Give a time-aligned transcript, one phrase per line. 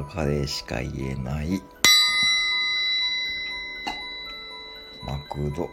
[0.00, 1.62] 中でしか言えない。
[5.06, 5.70] マクド。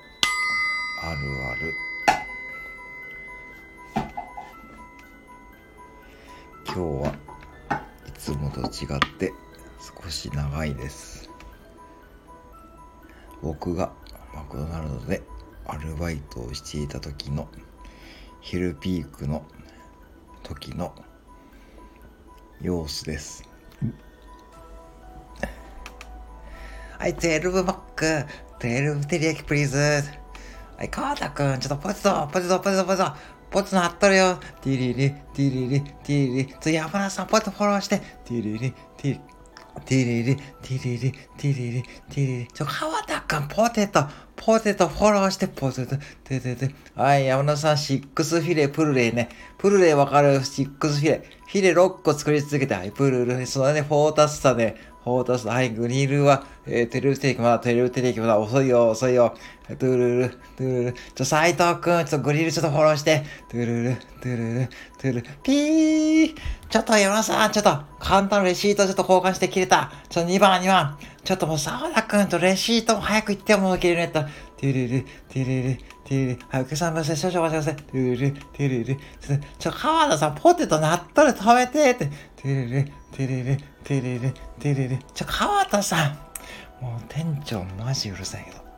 [1.02, 1.74] あるある。
[6.68, 7.16] 今日は
[8.08, 9.34] いつもと違って
[10.04, 11.28] 少し長いです。
[13.42, 13.92] 僕が
[14.36, 15.24] マクドナルドで
[15.66, 17.50] アルバイトをしていた時の
[18.40, 19.44] 昼ピークの
[20.44, 20.94] 時の
[22.62, 23.50] 様子です。
[27.02, 28.06] はい、12バック、
[28.60, 29.78] 12照り焼きプリーズ。
[30.78, 33.14] はい、川田くん、ちょっとポテト、ポテト、ポテト、ポテト、
[33.50, 34.38] ポテトなっとるよ。
[34.62, 36.46] ティリリ、ティリリ、ティリリ。
[36.46, 37.98] ちょっと山田さん、ポテトフォローして。
[37.98, 39.20] ティリリ、ティリリ。
[39.84, 42.48] ティリリ、ティリリ、ティリリ、ティリリ。
[42.54, 46.76] ちょ、川田くん、ポテト、ポテトフォローして、ポテト、テテテ。
[46.94, 49.30] はい、山田さん、シックスフィレ、プルレイね。
[49.58, 51.24] プルレイわかるシックスフィレ。
[51.48, 53.48] フィレ6個作り続けて、はい、プルル。
[53.48, 59.34] そのね、フォータスタで、フォータス、はい、グリルは、えー、テルステーキまだ、テルステーキまだ、遅いよ、遅いよ。
[59.78, 60.96] トゥルル、トゥルル。
[61.16, 63.24] ちょ、斎藤くん、ちょっとグリルちょっとフォローして。
[63.50, 65.28] トゥルル、トゥルル、トゥルル。
[65.44, 66.36] ピー
[66.70, 69.92] ちょっと山田さん、ちょっと、簡単なレシートちょっと交換して切れた。
[70.10, 70.98] ちょ、2番、2番。
[71.24, 74.24] ちょっともう沢田くんとレシートも早く行ってもう切れるやった。
[74.24, 76.40] トゥルル、トゥルル、トゥルル。
[76.50, 77.76] はい、お客さん、少々お待ちください。
[77.76, 78.98] トゥルル、トゥルル。
[79.60, 82.06] ちょ、川田さん、ポテト納豆で食べてって。
[82.06, 85.00] トゥルル、トゥルル、トゥルル、トゥルル。
[85.14, 86.18] ちょ、川田さん。
[86.84, 88.71] もう店長マジうるさいけど。